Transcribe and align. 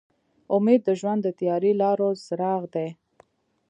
امید 0.55 0.81
د 0.87 0.89
ژوند 0.99 1.21
د 1.23 1.27
تیاره 1.39 1.71
لارو 1.81 2.09
څراغ 2.25 2.61
دی. 2.75 2.89